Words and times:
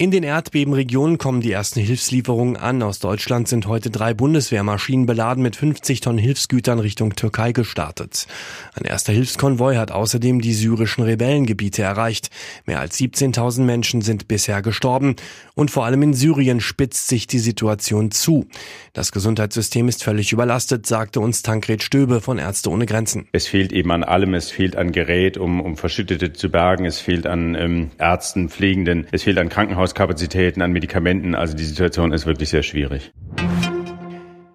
In 0.00 0.12
den 0.12 0.22
Erdbebenregionen 0.22 1.18
kommen 1.18 1.40
die 1.40 1.50
ersten 1.50 1.80
Hilfslieferungen 1.80 2.56
an. 2.56 2.84
Aus 2.84 3.00
Deutschland 3.00 3.48
sind 3.48 3.66
heute 3.66 3.90
drei 3.90 4.14
Bundeswehrmaschinen 4.14 5.06
beladen 5.06 5.42
mit 5.42 5.56
50 5.56 5.98
Tonnen 5.98 6.20
Hilfsgütern 6.20 6.78
Richtung 6.78 7.16
Türkei 7.16 7.50
gestartet. 7.50 8.28
Ein 8.74 8.84
erster 8.84 9.12
Hilfskonvoi 9.12 9.74
hat 9.74 9.90
außerdem 9.90 10.40
die 10.40 10.54
syrischen 10.54 11.02
Rebellengebiete 11.02 11.82
erreicht. 11.82 12.30
Mehr 12.64 12.78
als 12.78 12.96
17.000 12.96 13.62
Menschen 13.62 14.00
sind 14.00 14.28
bisher 14.28 14.62
gestorben. 14.62 15.16
Und 15.56 15.72
vor 15.72 15.84
allem 15.84 16.02
in 16.02 16.14
Syrien 16.14 16.60
spitzt 16.60 17.08
sich 17.08 17.26
die 17.26 17.40
Situation 17.40 18.12
zu. 18.12 18.46
Das 18.92 19.10
Gesundheitssystem 19.10 19.88
ist 19.88 20.04
völlig 20.04 20.32
überlastet, 20.32 20.86
sagte 20.86 21.18
uns 21.18 21.42
Tankred 21.42 21.82
Stöbe 21.82 22.20
von 22.20 22.38
Ärzte 22.38 22.70
ohne 22.70 22.86
Grenzen. 22.86 23.26
Es 23.32 23.48
fehlt 23.48 23.72
eben 23.72 23.90
an 23.90 24.04
allem. 24.04 24.34
Es 24.34 24.52
fehlt 24.52 24.76
an 24.76 24.92
Gerät, 24.92 25.38
um, 25.38 25.60
um 25.60 25.76
Verschüttete 25.76 26.32
zu 26.32 26.50
bergen. 26.50 26.84
Es 26.84 27.00
fehlt 27.00 27.26
an 27.26 27.56
ähm, 27.56 27.90
Ärzten, 27.98 28.48
Pflegenden. 28.48 29.08
Es 29.10 29.24
fehlt 29.24 29.38
an 29.38 29.48
Krankenhaus 29.48 29.87
Krankenhauskapazitäten, 29.94 30.62
an 30.62 30.72
Medikamenten. 30.72 31.34
Also 31.34 31.56
die 31.56 31.64
Situation 31.64 32.12
ist 32.12 32.26
wirklich 32.26 32.50
sehr 32.50 32.62
schwierig. 32.62 33.12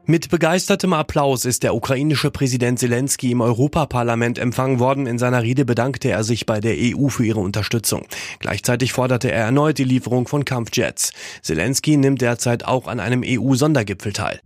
Mit 0.05 0.29
begeistertem 0.29 0.91
Applaus 0.91 1.45
ist 1.45 1.63
der 1.63 1.73
ukrainische 1.73 2.29
Präsident 2.29 2.77
Zelensky 2.77 3.31
im 3.31 3.39
Europaparlament 3.39 4.37
empfangen 4.37 4.79
worden. 4.79 5.07
In 5.07 5.17
seiner 5.17 5.43
Rede 5.43 5.63
bedankte 5.63 6.09
er 6.09 6.25
sich 6.25 6.45
bei 6.45 6.59
der 6.59 6.75
EU 6.77 7.07
für 7.07 7.25
ihre 7.25 7.39
Unterstützung. 7.39 8.05
Gleichzeitig 8.39 8.91
forderte 8.91 9.31
er 9.31 9.45
erneut 9.45 9.77
die 9.77 9.85
Lieferung 9.85 10.27
von 10.27 10.43
Kampfjets. 10.43 11.13
Zelensky 11.41 11.95
nimmt 11.95 12.21
derzeit 12.21 12.65
auch 12.65 12.87
an 12.87 12.99
einem 12.99 13.23
EU-Sondergipfel 13.25 14.11
teil. 14.11 14.41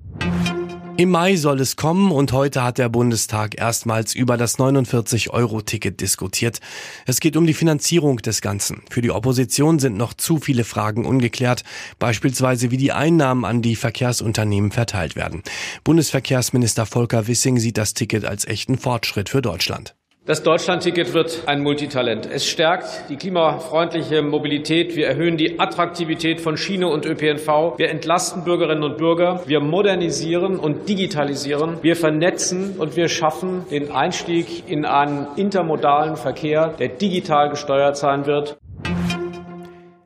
Im 1.00 1.12
Mai 1.12 1.36
soll 1.36 1.62
es 1.62 1.76
kommen 1.76 2.12
und 2.12 2.32
heute 2.32 2.64
hat 2.64 2.80
der 2.80 2.90
Bundestag 2.90 3.56
erstmals 3.56 4.16
über 4.16 4.36
das 4.36 4.58
49-Euro-Ticket 4.58 6.02
diskutiert. 6.02 6.60
Es 7.06 7.20
geht 7.20 7.38
um 7.38 7.46
die 7.46 7.54
Finanzierung 7.54 8.18
des 8.18 8.42
Ganzen. 8.42 8.82
Für 8.90 9.04
die 9.04 9.12
Opposition 9.12 9.78
sind 9.78 9.96
noch 9.96 10.16
zu 10.16 10.40
viele 10.40 10.64
Fragen 10.64 11.06
ungeklärt, 11.06 11.64
beispielsweise 12.00 12.72
wie 12.72 12.78
die 12.78 12.94
Einnahmen 12.94 13.46
an 13.46 13.62
die 13.62 13.76
Verkehrsunternehmen 13.76 14.72
verteilt 14.72 15.16
werden. 15.16 15.44
Bundesverkehrsminister 15.84 16.88
Volker 16.88 17.28
Wissing 17.28 17.60
sieht 17.60 17.78
das 17.78 17.94
Ticket 17.94 18.26
als 18.26 18.46
echten 18.46 18.80
Fortschritt 18.80 19.30
für 19.30 19.44
Deutschland. 19.44 19.94
Das 20.28 20.44
Deutschlandticket 20.44 21.14
wird 21.14 21.44
ein 21.46 21.64
Multitalent. 21.64 22.30
Es 22.30 22.46
stärkt 22.46 23.10
die 23.10 23.16
klimafreundliche 23.16 24.22
Mobilität. 24.22 24.94
Wir 24.94 25.08
erhöhen 25.08 25.38
die 25.38 25.58
Attraktivität 25.58 26.42
von 26.42 26.58
Schiene 26.58 26.90
und 26.90 27.06
ÖPNV. 27.06 27.78
Wir 27.78 27.90
entlasten 27.90 28.44
Bürgerinnen 28.44 28.84
und 28.84 28.98
Bürger. 28.98 29.44
Wir 29.46 29.62
modernisieren 29.62 30.60
und 30.60 30.90
digitalisieren. 30.90 31.78
Wir 31.82 31.96
vernetzen 31.96 32.76
und 32.78 32.98
wir 32.98 33.08
schaffen 33.08 33.66
den 33.72 33.90
Einstieg 33.90 34.70
in 34.70 34.84
einen 34.84 35.28
intermodalen 35.38 36.18
Verkehr, 36.18 36.74
der 36.78 36.90
digital 36.90 37.50
gesteuert 37.50 37.96
sein 37.96 38.26
wird. 38.26 38.58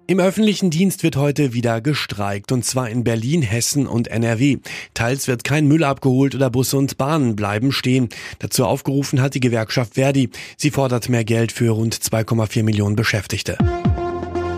Im 0.07 0.19
öffentlichen 0.19 0.69
Dienst 0.69 1.03
wird 1.03 1.15
heute 1.15 1.53
wieder 1.53 1.79
gestreikt, 1.79 2.51
und 2.51 2.65
zwar 2.65 2.89
in 2.89 3.03
Berlin, 3.03 3.41
Hessen 3.41 3.87
und 3.87 4.07
NRW. 4.09 4.57
Teils 4.93 5.27
wird 5.27 5.43
kein 5.43 5.67
Müll 5.67 5.83
abgeholt 5.83 6.35
oder 6.35 6.49
Busse 6.49 6.77
und 6.77 6.97
Bahnen 6.97 7.35
bleiben 7.35 7.71
stehen. 7.71 8.09
Dazu 8.39 8.65
aufgerufen 8.65 9.21
hat 9.21 9.35
die 9.35 9.39
Gewerkschaft 9.39 9.93
Verdi. 9.93 10.29
Sie 10.57 10.71
fordert 10.71 11.07
mehr 11.07 11.23
Geld 11.23 11.51
für 11.51 11.71
rund 11.71 11.95
2,4 11.95 12.63
Millionen 12.63 12.95
Beschäftigte. 12.95 13.57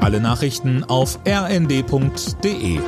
Alle 0.01 0.19
Nachrichten 0.19 0.83
auf 0.83 1.19
rnd.de 1.27 2.79